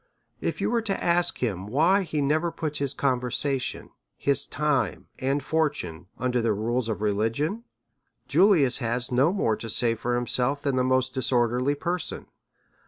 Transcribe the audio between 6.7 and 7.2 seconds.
of